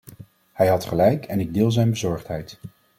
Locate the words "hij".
0.53-0.67